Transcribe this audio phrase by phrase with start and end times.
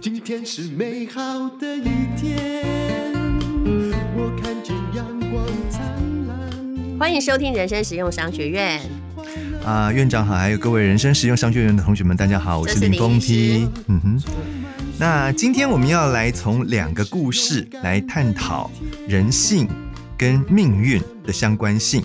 [0.00, 1.20] 今天是美好
[1.60, 3.12] 的一天，
[4.16, 5.82] 我看见阳光灿
[6.26, 6.98] 烂。
[6.98, 8.80] 欢迎收听人生实用商学院。
[9.62, 13.20] 啊，院长好，还有各位人生实用商学院的同学们，大家好，我是林峰。
[13.88, 14.22] 嗯哼，
[14.98, 18.70] 那今天我们要来从两个故事来探讨
[19.06, 19.68] 人性
[20.16, 22.02] 跟命运的相关性。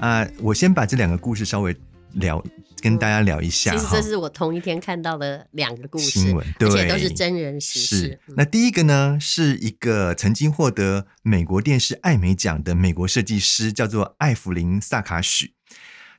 [0.00, 1.74] 啊，我先把这两个故事稍微
[2.12, 2.44] 聊。
[2.80, 7.96] 跟大家聊一下，其实这是我同一天看到的两个故事，新闻，对，而且都是真人实事。
[7.98, 15.54] 是，那第一个呢，是一个曾经获得美国电视艾美奖的美国设计师，叫做艾弗林·萨卡许。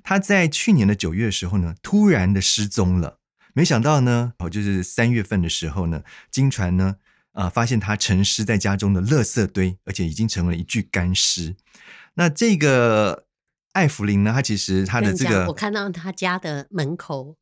[0.04, 3.20] 他在去年的九月的时候呢，突然的失踪了。
[3.54, 6.96] 没想到呢，哦，就是三月份的时候呢，经传呢，
[7.34, 11.56] 啊、呃，发现他沉尸在家中的垃圾堆，而且已经成为了一具干尸。
[12.16, 13.26] 那这个。
[13.74, 14.32] 艾弗林呢？
[14.34, 17.38] 他其实他的这个，我看到他家的门口，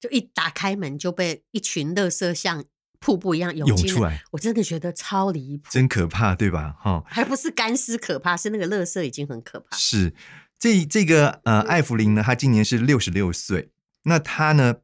[0.00, 2.64] 就一打开门就被一群垃圾像
[2.98, 6.74] 瀑布一样涌涌出来，我真的觉得超离谱，真可怕，对吧？
[6.80, 9.76] 哈，还不是干尸可怕，是那个垃圾已经很可怕。
[9.76, 10.12] 是
[10.58, 13.70] 这这个呃，艾弗林呢，他今年是六十六岁，
[14.02, 14.76] 那他呢？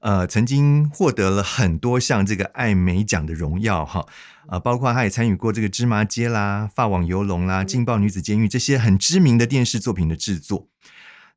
[0.00, 4.06] 呃，曾经获得了很多项这个艾美奖的荣耀哈，
[4.48, 10.68] 呃，包括他也参与过这个芝麻街啦、法网游龙啦、劲爆女子监狱这些很知名的电视作品的制作。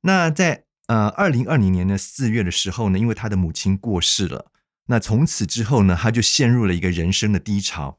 [0.02, 4.52] 那在呃二零二零年的四月的时候呢，因为他的母亲过世了，
[4.88, 7.98] 那从此之后呢，他就陷入了一个人生的低潮。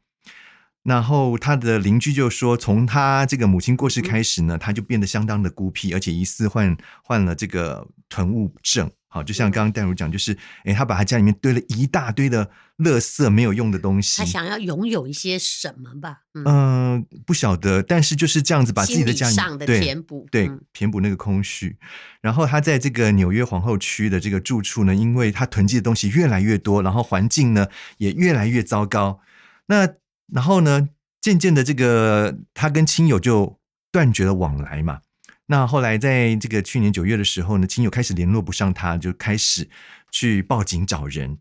[0.83, 8.91] 然后他的邻居就说，从他这个母亲过世开始呢，他就变得相当的孤僻，而且疑似患患了这个囤物症。
[9.13, 14.19] 好，就像刚刚淡如讲，就是，诶，他把他家里面堆了一大堆的垃圾，没有用的东西。
[14.19, 16.21] 他想要拥有一些什么吧？
[16.35, 21.77] 嗯，呃、不晓得，但是就是这样子，把自己的家里上的填补，对，对，填补那个空虚。
[22.21, 27.67] 然后他在这个纽约皇后区的这个住处呢，因为他囤积的东西越来越多，然后环境呢
[27.99, 29.19] 也越来越糟糕。
[29.67, 29.89] 那
[30.33, 30.89] 然后呢，
[31.21, 33.59] 渐渐的，这个他跟亲友就
[33.91, 35.01] 断绝了往来嘛。
[35.51, 39.69] 那后来，在这个去年九月的时候呢，亲友开始联络不上他，就开始
[40.13, 41.39] 去报警找人。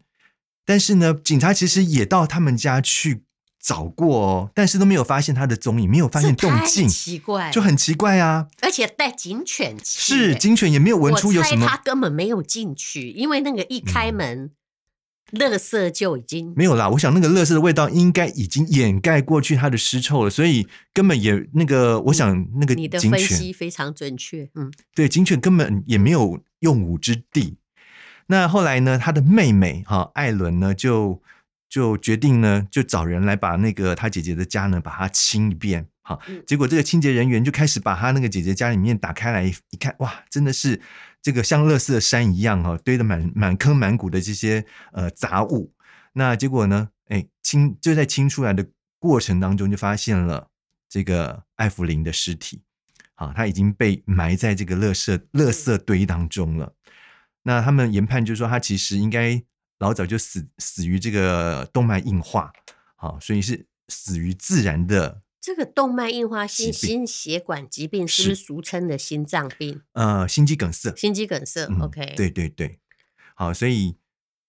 [0.66, 3.22] 但是呢，警察其实也到他们家去
[3.62, 8.48] 找过哦，但是都没有发现他的踪影，没有发现动静，奇怪，就很奇怪啊！
[8.62, 14.46] 而且带警犬，是警犬也没有闻出有什么，他根本没有进去，因为那个一开门。
[14.46, 14.52] 嗯
[15.34, 27.58] 垃圾就已经没有啦，我想那个垃圾的味道应该已经掩盖过去它的尸臭了，所以根本也那个，我想那个警犬，你的分析非常准确，嗯，对，警犬根本也没有用武之地。
[28.28, 31.22] 那后来呢，他的妹妹哈艾伦呢，就
[31.70, 35.88] 就决定呢，就找人来把那个他姐姐的家呢，把它清一遍。
[36.02, 40.82] 好，结果这个清洁人员就开始把他那个姐姐家里面打开来一看，哇，真的是。
[41.22, 45.74] 这个像垃圾山一样哈，堆得满满坑满谷的这些呃杂物，
[46.14, 46.90] 那结果呢？
[47.10, 48.66] 哎，清就在清出来的
[49.00, 50.48] 过程当中，就发现了
[50.88, 52.62] 这个艾弗林的尸体，
[53.16, 56.74] 啊，他已经被埋在这个垃圾垃圾堆当中了。
[57.44, 59.42] 那他们研判就是说，他其实应该
[59.80, 62.52] 老早就死死于这个动脉硬化，
[62.96, 65.22] 好，所以是死于自然的。
[65.50, 69.82] 这个动脉硬化心心血管疾病是不是俗称的心脏病？
[69.94, 70.96] 呃，心肌梗塞。
[70.96, 71.66] 心肌梗塞。
[71.72, 72.14] 嗯、OK。
[72.16, 72.78] 对对对。
[73.34, 73.96] 好，所以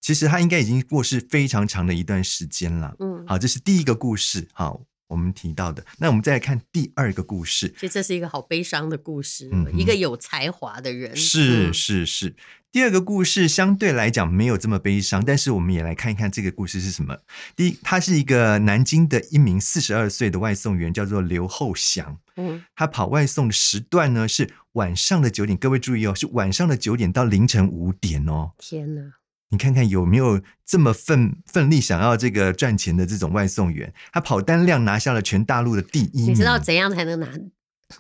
[0.03, 2.95] 其实他应该已经过世非常长的一段时间了。
[2.99, 3.27] 嗯。
[3.27, 4.47] 好，这是第一个故事。
[4.53, 5.85] 好，我们提到的。
[5.99, 7.69] 那我们再来看第二个故事。
[7.79, 9.51] 其实这是一个好悲伤的故事。
[9.53, 9.67] 嗯。
[9.77, 11.15] 一个有才华的人。
[11.15, 12.35] 是是是。
[12.73, 17.19] 第二个故事相对来讲没有这么悲伤，但是我们也来看一看这个故事是什么。
[17.57, 22.17] 第一，他是一个南京的一名四十二岁的外送员，叫做刘厚祥。
[22.37, 28.53] 嗯，他跑外送的时段呢是晚上的九点，各位注意哦，是晚上的九点到凌晨五点哦。
[28.57, 29.03] 天哪！
[29.51, 33.93] 你看看有没有这么奋奋力想要这个赚钱的这种外送员？
[34.13, 36.31] 他跑单量拿下了全大陆的第一名。
[36.31, 37.29] 你知道怎样才能拿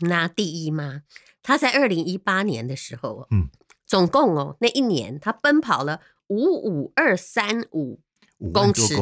[0.01, 1.03] 拿第一吗？
[1.43, 3.49] 他在二零一八年的时候，嗯。
[3.87, 7.99] 总共哦，那一年他奔跑了五五二三五
[8.53, 8.95] 公尺，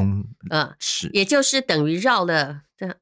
[0.49, 2.97] 嗯，是，也就是等于绕了这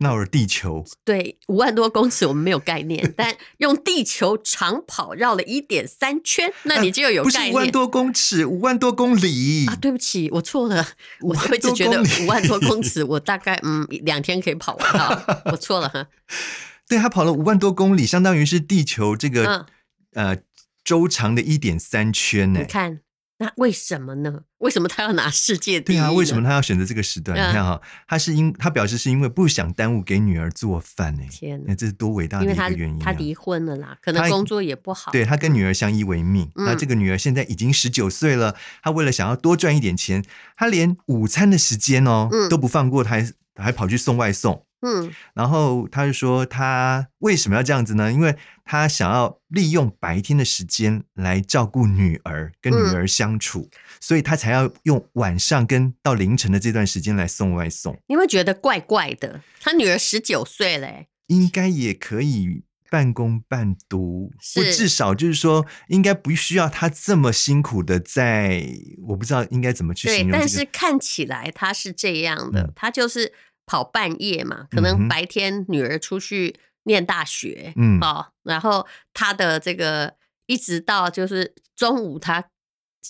[0.00, 0.84] 样，绕了地球。
[1.04, 7.52] 对，五万多公尺我们没有概念，但用地球长跑绕了一点三圈，那你就有概念。
[7.52, 9.76] 不是五万多公尺，五万多公里啊！
[9.76, 10.86] 对不起，我错了，
[11.20, 16.06] 我一直觉得五万多公尺， 我大概嗯两天可以跑完啊，我错了哈。
[16.88, 19.66] 对，他跑了五万多公里，相当于是地球这个、
[20.14, 20.38] 嗯、呃。
[20.84, 22.58] 周长的一点三圈呢？
[22.58, 22.98] 你看，
[23.42, 24.42] 那为什么呢？
[24.58, 25.96] 为什么他要拿世界第一？
[25.96, 27.36] 对啊，为什么他要选择这个时段？
[27.36, 31.22] 嗯、你看哈，他是因他表示是因为不想耽误给女儿做饭呢。
[31.28, 33.00] 天哪，这是多伟大的一个原因、啊。
[33.02, 35.10] 他离婚了啦，可能工作也不好。
[35.10, 40.24] 对，他跟女儿相依为命，那、嗯、这个女儿现在已经十九岁了，他为了想要多赚一点钱，
[40.56, 44.64] 他连午餐的时间哦、嗯、都不放过，他还还跑去送外送。
[44.84, 48.12] 嗯，然后他就说他为什么要这样子呢？
[48.12, 57.96] 因为他想要利用白天的时间来照顾女儿，跟女儿相处，嗯、所以他才要用晚上跟到凌晨的这段时间来送外送。
[58.08, 59.40] 你会觉得怪怪的？
[59.60, 68.66] 他女儿十九岁嘞，应该也可以半工半读，或至少就是说，应该不需要他这么辛苦的在，
[69.06, 70.38] 我不知道应该怎么去形容、这个。
[70.38, 73.32] 但是看起来他是这样的，嗯、他就是。
[73.66, 76.54] 跑半夜嘛，可能白天女儿出去
[76.84, 80.14] 念大学，嗯，哦，然后他的这个
[80.46, 82.44] 一直到就是中午，他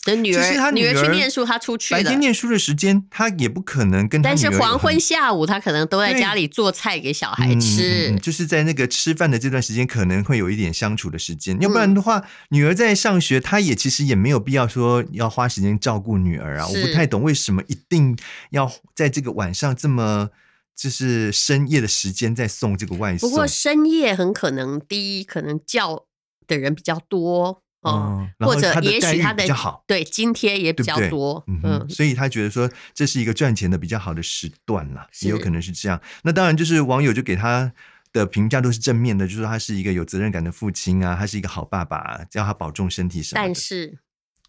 [0.04, 2.00] 的女儿，他女儿去念书，他出去了。
[2.00, 4.20] 白天念书的时间，他也不可能跟。
[4.20, 8.10] 但是黄昏下午，他可能都在家里做菜给小孩吃。
[8.10, 11.56] 嗯，就是在那个吃饭的这段时间，可能会有一点相处的时间。
[11.60, 16.66] 要不然的话，女儿在上学，他也其实也没有必要说要花时间照顾女儿啊。
[16.66, 18.16] 我不太懂为什么一定
[18.50, 20.30] 要在这个晚上这么。
[20.74, 26.06] 就是深夜的时间在送这个外送，不过深夜很可能第一可能叫
[26.46, 29.44] 的人比较多哦，嗯、或者也许他的
[29.86, 36.00] 对津贴也比较多，对对嗯，所以他觉得说这是一个赚钱的比较好的时段了，也有可能是这样。
[36.22, 37.72] 那当然就是网友就给他
[38.12, 43.46] 的评价都是正面的，就是说他是一个有责任感的父亲啊，他是一个好爸爸，叫他保重身体什么的。
[43.46, 43.98] 但是，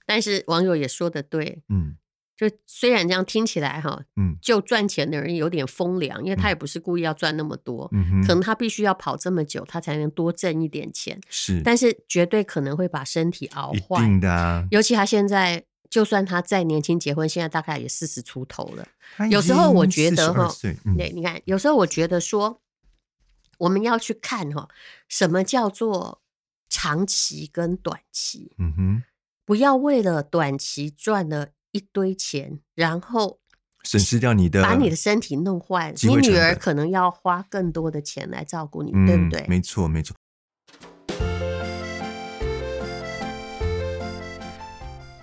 [0.06, 1.98] 但是网友也说的对，嗯。
[2.50, 14.68] 就虽然这样听起来哈，嗯，就赚钱的人有点风凉，因为他也不是故意要赚那么多，嗯，可能他必须要跑这么久，他才能多挣一点钱，是，但是绝对可能会把身体熬坏，一定的啊。
[14.72, 18.86] 尤其他现在，就算他再年轻结婚，现在大概也四十出头了。
[19.30, 20.52] 有时候我觉得哈，
[20.98, 22.60] 对，你看，有时候我觉得说，
[23.60, 24.68] 我们要去看哈，
[25.08, 26.22] 什么叫做
[26.68, 29.04] 长期跟短期，嗯哼，
[29.46, 31.50] 不要为了短期赚了。
[31.74, 33.40] 一堆钱，然后
[33.84, 35.98] 损失掉你的，把你的身体弄坏了。
[36.04, 39.46] 你女儿可能要花更多的钱来照顾你，嗯、对不对？
[39.50, 40.16] 没错，没错。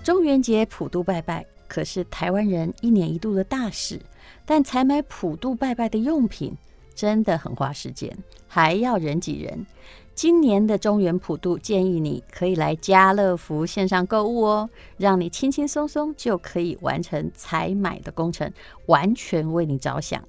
[0.02, 4.00] 中元节普渡拜拜可是台湾人一年一度的大事，
[4.44, 6.52] 但采买普渡拜拜的用品
[6.96, 8.12] 真的很花时间，
[8.48, 9.64] 还要人挤人。
[10.22, 14.68] 今年的中元普渡，建议你可以来家乐福线上购物哦，
[14.98, 18.52] 让你轻轻松松就可以完成采买的工程，
[18.84, 20.22] 完全为你着想。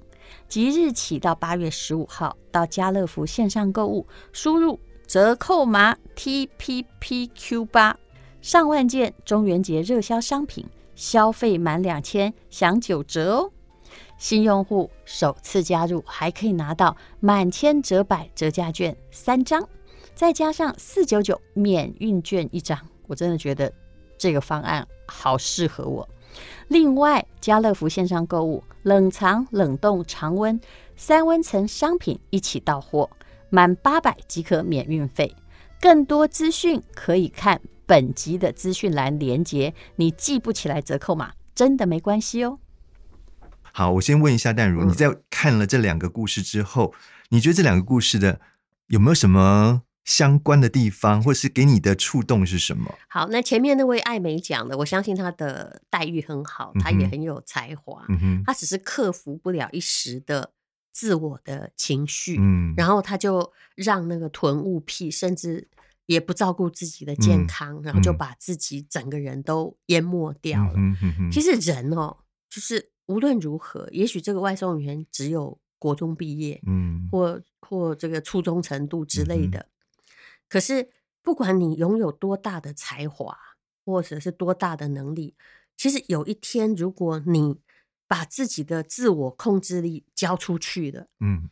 [0.48, 7.94] 即日起到八月十五号，到家乐福线上购物，输入折扣码 TPPQ 八，
[8.40, 13.50] 上万件中元节热销商品，消费满两千享九折哦。
[14.16, 19.68] 新用户首次加入还可以拿到满千折百折价券三张。
[20.14, 23.72] 再加上四九九免运券一张，我真的觉得
[24.16, 26.08] 这个方案好适合我。
[26.68, 30.58] 另外，家乐福线上购物，冷藏、冷冻、常温
[30.96, 33.10] 三温层商品一起到货，
[33.50, 35.34] 满八百即可免运费。
[35.80, 39.74] 更多资讯可以看本集的资讯栏连接。
[39.96, 42.58] 你记不起来折扣码，真的没关系哦。
[43.60, 46.94] 好，我先问一下淡如，你在看了这两个故事之后，
[47.30, 48.40] 你觉得这两个故事的
[48.86, 49.82] 有没有什么？
[50.04, 52.98] 相关的地方，或是给你的触动是什么？
[53.08, 60.52] 好，那前面那位艾美讲的，我相信她的待遇很好，她也很有才华，嗯哼，她只是克服不了一时的
[60.92, 65.68] 自我的情绪，嗯，然后她就让那个囤物癖，甚至
[66.06, 70.72] 也不照顾自己的健康，嗯，然后就把自己整个人都淹没掉了。
[70.76, 72.16] 嗯哼哼，其实人哦，
[72.50, 79.60] 就是无论如何，也许这个外送员只有国中毕业，嗯，或或这个初中程度之类的。
[79.60, 79.66] 嗯
[80.52, 80.90] 可是，
[81.22, 83.38] 不管你拥有多大的才华，
[83.86, 85.34] 或者是多大的能力，
[85.78, 87.62] 其实有一天，如果你
[88.06, 91.48] 把自己的自我控制力交出去了，嗯，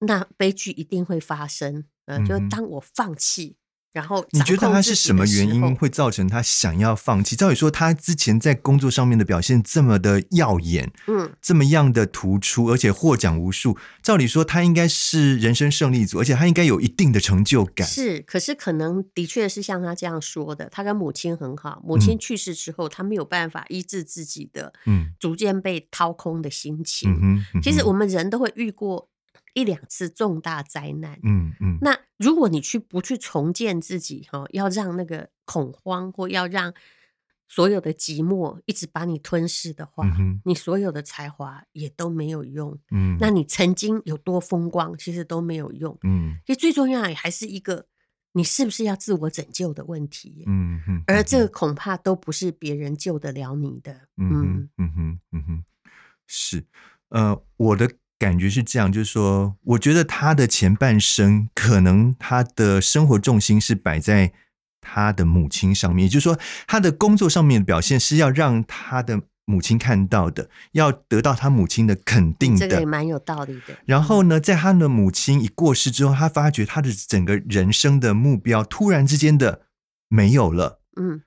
[0.00, 1.86] 那悲剧一定会发生。
[2.04, 3.56] 呃，就当我放弃。
[3.94, 7.36] 然后你觉得他是什么原因会造成他想要放弃？
[7.36, 13.78] 照理说，他之前在工作上面的表现这么的耀眼，嗯，这么样的突出，而且获奖无数。
[14.02, 17.86] 照理说，他应该是人生胜利组，而且他应该有一定的成就感。
[17.86, 27.12] 是，可是可能的确是像他这样说的，他跟母亲很好，母亲去世之后，嗯、他没有办法医治自己的，嗯，逐渐被掏空的心情。
[27.22, 29.08] 嗯嗯、其实我们人都会遇过。
[29.54, 36.74] 一两次重大灾难，嗯嗯，那如果你去不去重建自己哈，要让那个恐慌或要让
[37.48, 42.76] 所有的寂寞一直把你吞噬的话，嗯你所有的才华也都没有用。
[42.90, 45.96] 嗯，那你曾经有多风光，其实都没有用。
[46.02, 47.86] 嗯其实最重要的还是一个，
[48.32, 50.42] 你是不是要自我拯救的问题。
[50.46, 54.08] 嗯哼，而这个恐怕都不是别人救得了你的。
[54.16, 55.64] 嗯哼嗯哼，
[56.26, 56.64] 是，
[57.10, 64.32] 呃，我的感觉是这样，就是说，我觉得他的前半生可能他的生活重心是摆在
[64.80, 73.74] 他的母亲上面，也就是说，他的工作上面的表现是要让他的母亲看到的，要得到他母亲的肯定的，这个也蛮有道理的。
[73.84, 79.62] 然后呢，在他的母亲一过世之后，他发觉他的整个人生的目标突然之间的
[80.08, 80.80] 没有了。
[81.00, 81.22] 嗯。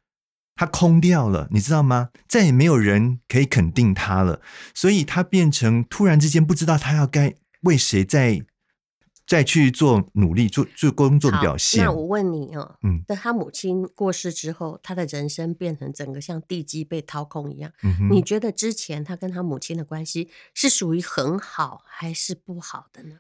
[0.58, 2.10] 他空掉了，你知道吗？
[2.28, 4.42] 再也没有人可以肯定他了，
[4.74, 8.42] 所以他变成突然之间不知道他要该为谁再
[9.26, 11.84] 再去做努力，做做工作的表现。
[11.84, 17.72] 那我问你哦，嗯，在他母亲过世之后，他的人生变成整个像地基被掏空一样。
[17.84, 23.18] 嗯，你觉得之前他跟他母亲的关系是属于很好还是不好的呢？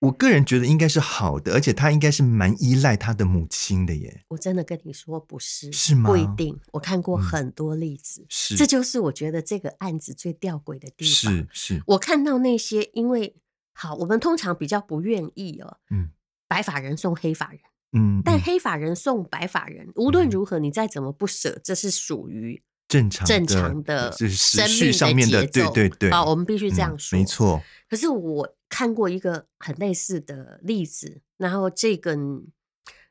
[0.00, 4.22] 我个人觉得应该是好的，而且他应该是蛮依赖他的母亲的耶。
[4.28, 6.08] 我真的跟你说不是，是吗？
[6.08, 6.56] 不一定。
[6.70, 11.32] 我看过很多例子，嗯、是，这就是我觉得这个案子最吊诡的地方。
[11.32, 13.34] 是是，我看到那些因为
[13.72, 16.10] 好，我们通常比较不愿意哦，嗯，
[16.46, 17.60] 白发人送黑发人，
[17.92, 26.10] 嗯，但黑发人送白发人，嗯、无论如何你再怎么不舍，这是属于正常正常的生命上面的对对对。
[26.12, 27.60] 好，我们必须这样说，嗯、没错。
[27.90, 28.54] 可是我。
[28.68, 32.16] 看过一个很类似的例子，然后这个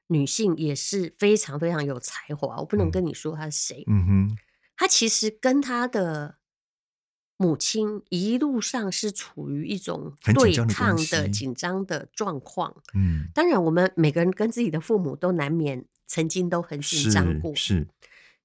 [0.08, 3.84] 女性也是非常非常有才华，我不能跟你说她是谁。
[3.88, 4.38] 嗯哼，
[4.76, 6.38] 她其实跟她的
[7.38, 12.84] 母亲一路上是处于一种对抗的紧张的状况。
[12.94, 17.54] 嗯，当然，我们每个人跟自己的父母都难免曾经都很紧张过。
[17.56, 17.88] 是，是，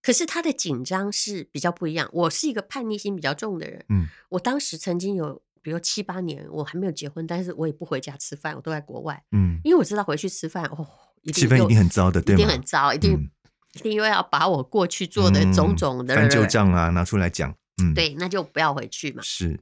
[0.00, 2.08] 可是她的紧张是比较不一样。
[2.12, 3.84] 我是一个叛逆心比较重的人。
[3.90, 5.42] 嗯，我当时曾经有。
[5.62, 9.22] 比如七八年，我还没有结婚，但是我也不回家吃饭，我都在国外。
[9.30, 10.86] 嗯，因为我知道回去吃饭哦，
[11.32, 12.40] 气氛一定很糟的，对吗？
[12.40, 13.30] 一定很糟，一定、嗯、
[13.74, 17.54] 一定又要把我过去做的种种的、嗯、翻旧账啊拿出来讲。
[17.82, 19.22] 嗯，对，那就不要回去嘛。
[19.22, 19.60] 是，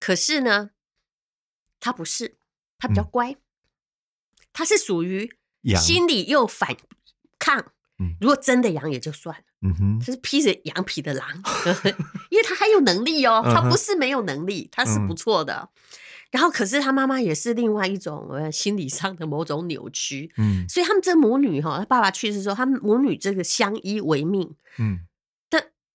[0.00, 0.70] 可是呢，
[1.78, 2.38] 他不是，
[2.78, 3.36] 他比较乖，嗯、
[4.52, 5.30] 他是属于
[5.76, 6.76] 心里又反
[7.38, 7.72] 抗。
[7.98, 9.42] 嗯，如果真的羊也就算了。
[9.62, 11.26] 嗯哼，他是披着羊皮的狼，
[12.30, 15.54] 因为他还有能力哦，他不是没有能力，他是不错的。
[15.54, 15.68] 嗯、
[16.32, 25.05] 然后，可是他妈妈也是另外一种呃心理上的某种扭曲，嗯，所以他们这母女哈，他爸爸去世之后，他们母女这个相依为命，嗯，但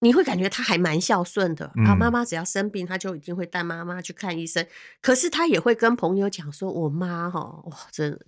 [0.01, 1.95] 你会感觉他还蛮孝顺的、嗯、啊。
[1.95, 4.65] 妈妈只要生病，他就一定会带妈妈去看医生。
[5.01, 8.19] 可是他也会跟朋友讲说：“我妈哈，哇，真的。”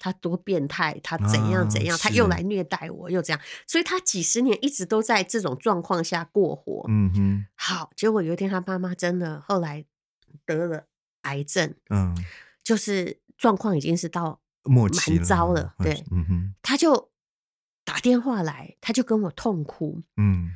[0.00, 6.84] 他多变态，他怎样怎样，啊、他又来虐待我，又这样，所以他几十年一直都在这种状况下过活。
[6.88, 9.84] 嗯哼，好，结果有一天他妈妈真的后来
[10.46, 10.84] 得了
[11.22, 12.16] 癌症，嗯，
[12.62, 17.10] 就是状况已经是到末期蛮糟了，对，嗯哼，他就
[17.84, 20.52] 打电话来，他就跟我痛哭，嗯，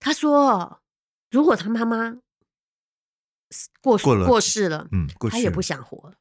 [0.00, 0.80] 他说
[1.30, 2.16] 如果他妈妈
[3.80, 6.14] 过过了过世了，嗯，过世了，他也不想活了。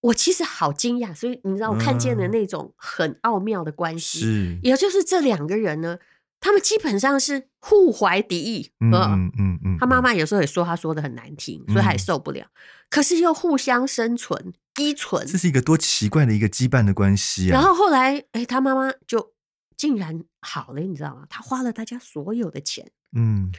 [0.00, 5.98] 我其实好惊讶，所以你知道，我看见的那种很奥妙的关系，是，也就是这两个人呢，
[6.40, 12.44] 他们基本上是互怀敌意，嗯嗯嗯嗯，他妈妈有时候也说他说的很难听，所以他也受不了，
[12.90, 17.52] 可是又互相生存依存，这是一个多奇怪的一个羁绊的关系啊。
[17.52, 19.32] 然后后来，哎，他妈妈就
[19.76, 21.26] 竟然好了，你知道吗？
[21.28, 23.52] 他花了大家所有的钱，嗯，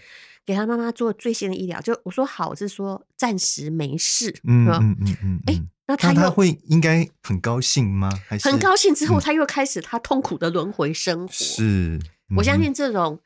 [0.46, 5.62] 给他妈妈做最新的医疗，就我说好是说暂时没事，嗯嗯嗯嗯，哎。
[5.86, 8.10] 那他，他会应该很高兴吗？
[8.26, 11.34] 还是很高兴之后，他又开始他痛苦的轮回生活。
[11.34, 13.20] 是，嗯、我相信这种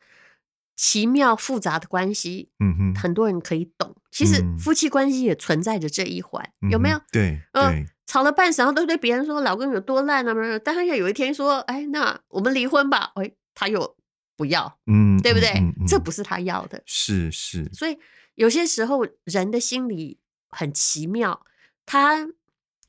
[0.75, 3.95] 奇妙复杂的关系，嗯哼，很多人可以懂。
[4.09, 6.99] 其实夫妻关系也存在着这一环，嗯、有没有？
[7.11, 13.95] 对，嗯、对，吵了半晌，然后都对别人说老公有多烂啊，但他要有一天说，哎，那我们离婚吧，哎，他又
[14.35, 15.49] 不要，嗯，对不对？
[15.49, 17.69] 嗯嗯嗯、这不是他要的，是是。
[17.71, 17.99] 所以
[18.33, 20.17] 有些时候人的心理
[20.49, 21.45] 很奇妙，
[21.85, 22.27] 他。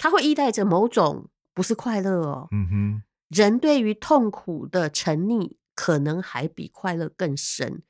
[0.00, 7.82] 他会依赖着某种不是快乐哦，嗯哼，人对于痛苦的沉溺可能还比快乐更深，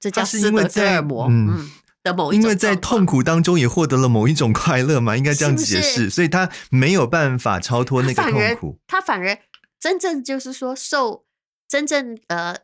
[0.00, 1.68] 这叫斯德哥尔摩嗯
[2.02, 6.10] 的某一种，因为在痛苦当中也获得了某一种快乐嘛，应该这样解释，是是？
[6.10, 9.38] 所以他没有办法超脱那个痛苦，他反而，
[9.78, 11.24] 真正就是说受
[11.68, 12.56] 真正呃，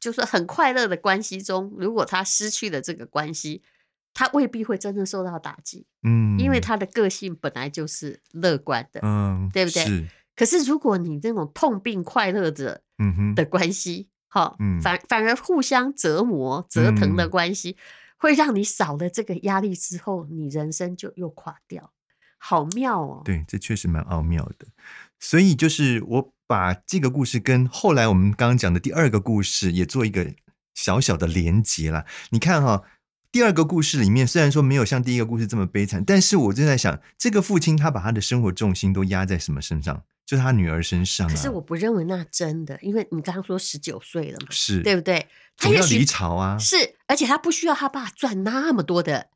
[0.00, 3.62] 就是很快乐的关系中，如果他失去了这个关系。
[4.14, 9.84] 他未必会真正受到打击，嗯，因为他的个性本来就是乐观的，嗯，对不对？
[9.84, 10.08] 是。
[10.34, 14.80] 可是如果你这种痛并快乐着，嗯哼，的关系，好，嗯。
[14.80, 17.76] 反反而互相折磨、折腾的关系，
[18.18, 21.92] 会让你少了这个压力之后，你人生就又垮掉。
[22.40, 23.22] 好妙哦！
[23.24, 24.68] 对，这确实蛮奥妙的。
[25.18, 30.34] 所以就是我把这个故事跟后来我们刚刚讲的第二个故事也做一个
[30.74, 32.06] 小小的连结啦。
[32.30, 32.84] 你看哈、
[33.32, 40.04] 第二个故事里面虽然说没有像第一个故事这么悲惨，但是我就在想，这个父亲他把他的生活重心都压在什么身上？
[40.28, 41.30] 就是他女儿身上、啊。
[41.30, 45.26] 可是我不认为那真的，因为你刚刚说十九岁了嘛，是对不对？
[45.56, 49.30] 他总要离巢啊，是，而且他不需要他爸赚那么多的，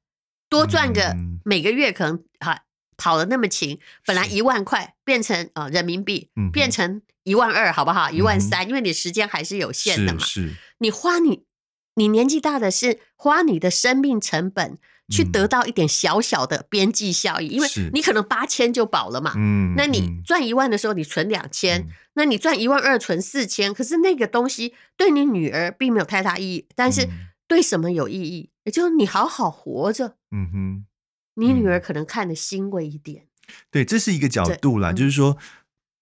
[0.50, 2.64] 多赚个、嗯、每个月可能哈。
[2.98, 8.08] 跑得那么勤，本来一万块变成呃人民币，嗯、变成一万二，好不好？
[8.10, 10.20] 一万三，因为你时间还是有限的嘛。
[10.20, 11.42] 是，是你花你
[11.94, 14.78] 你年纪大的是花你的生命成本
[15.12, 19.34] 去得到一点小小的边际效益，嗯、因为你可能八千就保了嘛。
[19.36, 27.06] 嗯，那你赚一万的时候，你存两千、嗯，那你赚一万二存四千，可是那个东西对你女儿并没有太大意义，但是
[27.46, 28.50] 对什么有意义？
[28.64, 30.16] 也就是你好好活着。
[30.30, 30.86] 嗯哼。
[31.34, 35.38] 你女儿可能看得欣慰一点，嗯，对，这是一个角度啦，就是说，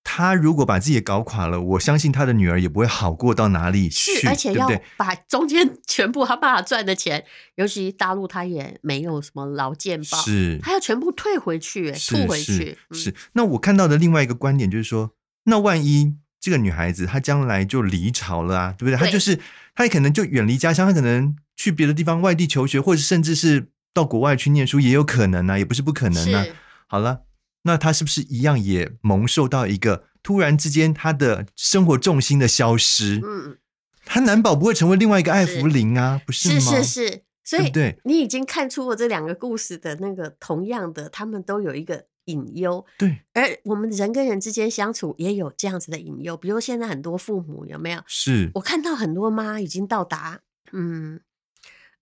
[0.03, 7.25] 他如果把自己搞垮了，我相信他的女儿也不会好过到哪里去，是，而且要把中间全部他爸爸赚的钱，
[7.57, 12.77] 尤其大陆他也没有什么劳健保，是，他要全部退回去，吐回去。
[12.93, 15.13] 是，那我看到的另外一个观点就是说，
[15.45, 18.97] 那万一这个女孩子她将来就离巢了啊，对不对？
[18.97, 19.39] 她就是
[19.75, 23.69] 她也可能就远离家乡，她可能去别的地方外地求学，或者甚至是。
[23.93, 26.47] 到国外去念书也有可能呢、啊，也不是不可能呢、啊。
[26.87, 27.23] 好了，
[27.63, 33.21] 那他是不是一样也蒙受到一个突然之间他的生活重心的消失？
[33.23, 33.59] 嗯，
[34.05, 36.61] 他难保不会成为另外一个艾芙琳啊，不是吗？
[36.61, 42.85] 是是是，所以对，你已经看出了这两个故事的那个同样的，他们都有一个隐忧。
[42.99, 48.03] 对，而我们人跟人之间相处也有这样子的隐忧，比如现在很多父母有没有？
[48.07, 50.41] 是我看到很多妈已经到达，
[50.73, 51.21] 嗯。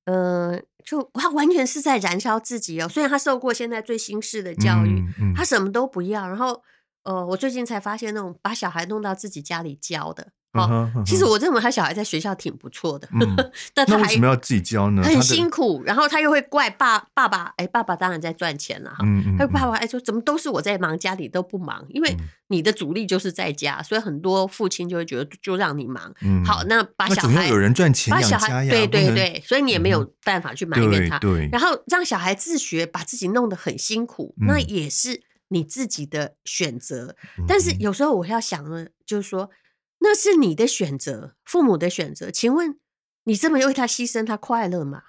[0.09, 2.89] 呃，就他完全是在燃烧自己哦。
[2.89, 6.27] 虽然他受过现在最新式的教育，嗯嗯、他什么都不要。
[6.27, 6.63] 然后，
[7.03, 10.33] 呃，我最近才发现那种把小孩弄到自己家里教的。
[10.53, 13.37] 哦，其实我认为他小孩在学校挺不错的，嗯、
[13.75, 15.03] 但他还为什么要自己教呢？
[15.03, 18.97] 很辛苦，然后他又会怪爸爸爸，哎，爸爸当然在赚钱了哈。
[19.03, 22.17] 嗯嗯，他爸爸哎说怎么都是我在忙，家里都不忙，因为
[22.49, 26.13] 你的主力就是在家，所以很多父亲就会觉得就让你忙。
[26.23, 31.21] 嗯，好，那把小孩有人赚钱把小孩对对对，所以你也没有办法去埋怨他。
[31.53, 37.15] 然后让小孩自学，把自己弄得很辛苦，嗯、那也是你自己的选择。
[37.37, 39.51] 嗯、但是有时候我要想呢，就是说。
[40.01, 42.31] 那是你的选择，父母的选择。
[42.31, 42.79] 请问
[43.25, 45.03] 你这么为他牺牲，他快乐吗？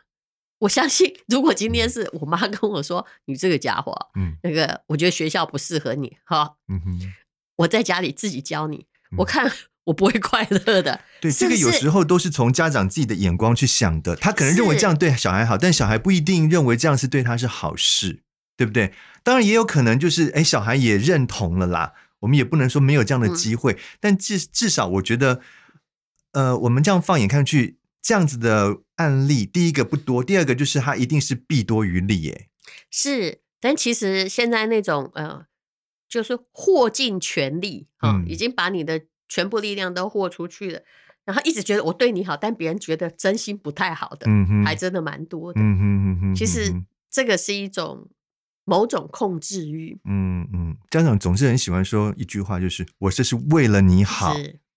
[0.60, 7.14] 我相信， 如果今天是我妈跟我说：“你这个家伙，嗯，那个我觉得学校不适合你，哈，嗯哼，
[7.58, 8.88] 我在家里自己教你。
[9.12, 9.50] 嗯”我看
[9.86, 11.02] 我不会快乐的。
[11.22, 14.16] 对，这个有时候都是从家长自己的眼光去想的。
[14.16, 18.22] 他可能认为这样对小孩好，但小孩不一定认为这样是对他是好事，
[18.58, 18.94] 对不对？
[19.24, 21.94] 当然也有可能就是，哎，小孩也认同了啦。
[22.20, 25.42] 我们也不能说没有这样的机会，嗯、但至至少我觉得，
[26.34, 32.50] 呃，我们这样放眼看去，这样子的案例，第一个不多，第二个就是它一定是弊多于利耶。
[32.92, 35.46] 是，但其实现在那种呃，
[36.08, 40.82] 就是豁尽全力啊、嗯，已经把你的全部力量都豁出去了，
[41.24, 44.28] 然后一直觉得我对你好，但别人觉得真心不太好的，
[44.66, 45.62] 还真的蛮多的。
[45.62, 46.74] 嗯哼嗯哼，其实
[47.10, 48.10] 这个是一种。
[48.70, 54.36] 某种控制欲，嗯嗯，家长总是很喜欢说一句话，就是“我这是为了你好”，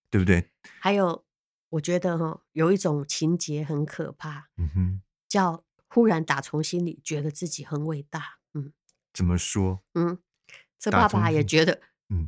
[0.09, 0.49] 对不对？
[0.79, 1.23] 还有，
[1.69, 8.73] 我觉得哈，有一种情节很可怕，嗯哼，叫忽然打从心里觉得自己很伟大，嗯，
[9.13, 9.83] 怎么说？
[9.93, 10.17] 嗯，
[10.79, 11.79] 这爸爸也觉得，
[12.09, 12.27] 嗯。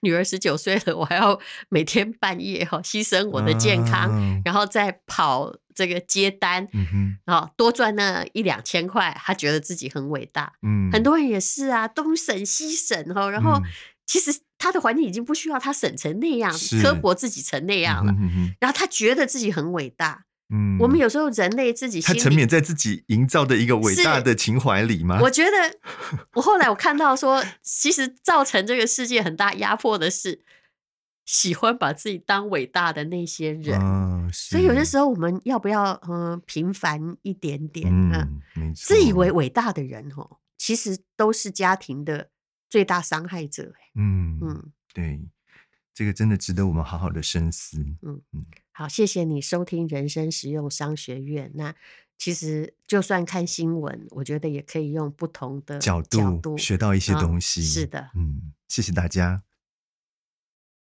[0.00, 10.52] 女儿十九岁了，我还要每天半夜哈牺牲我的健康，啊，然后再跑这个接单，嗯哼，多赚那一两千块，他觉得自己很伟大。
[10.62, 13.60] 嗯，很多人也是啊，东省西省哈，然后
[14.06, 20.24] 其实他的环境已经不需要他省成那样，刻薄自己成那样了，嗯哼，然后他觉得自己很伟大。
[20.50, 25.18] 嗯，我们有时候人类自己，他沉湎在自己营造的一个伟大的情怀里吗？
[25.22, 25.78] 我觉得，
[26.34, 30.44] 我后来我看到说，其实造成这个世界很大压迫的是
[31.24, 33.80] 喜欢把自己当伟大的那些人。
[33.80, 37.88] 哦，所以有些时候我们要不要嗯平凡一点点？
[37.90, 42.28] 嗯，嗯，自以为伟大的人哦，其实都是家庭的
[42.68, 43.72] 最大伤害者。
[43.94, 45.20] 嗯嗯，对。
[45.94, 47.78] 这个真的值得我们好好的深思。
[48.02, 48.44] 嗯嗯，
[48.76, 51.52] 好，谢谢你收听人生实用商学院。
[51.54, 51.72] 那
[52.18, 57.60] 其实就算看新闻，我觉得也可以用不同的角度，学到一些东西。
[57.60, 59.44] 哦，是的，嗯，谢谢大家。